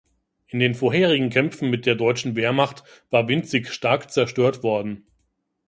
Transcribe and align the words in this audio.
In 0.47 0.57
den 0.57 0.73
vorherigen 0.73 1.29
Kämpfen 1.29 1.69
mit 1.69 1.85
der 1.85 1.93
deutschen 1.93 2.35
Wehrmacht 2.35 2.83
war 3.11 3.27
Winzig 3.27 3.67
stark 3.69 4.09
zerstört 4.11 4.63
worden. 4.63 5.05